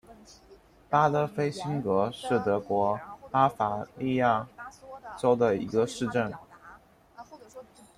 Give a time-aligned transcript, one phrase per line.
[0.89, 4.47] 巴德菲辛格是德国巴伐利亚
[5.15, 6.33] 州的一个市镇。